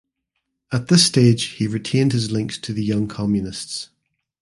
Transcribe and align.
At 0.71 0.87
this 0.87 1.05
stage 1.05 1.43
he 1.43 1.67
retained 1.67 2.11
his 2.11 2.31
links 2.31 2.57
to 2.57 2.73
the 2.73 2.83
Young 2.83 3.07
Communists. 3.07 3.89